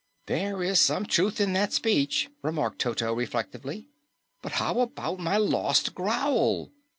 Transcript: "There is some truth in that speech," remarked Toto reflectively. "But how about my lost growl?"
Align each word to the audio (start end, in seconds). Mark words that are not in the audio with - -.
"There 0.25 0.63
is 0.63 0.79
some 0.81 1.05
truth 1.05 1.39
in 1.39 1.53
that 1.53 1.73
speech," 1.73 2.27
remarked 2.41 2.79
Toto 2.79 3.13
reflectively. 3.13 3.87
"But 4.41 4.53
how 4.53 4.79
about 4.79 5.19
my 5.19 5.37
lost 5.37 5.93
growl?" 5.93 6.71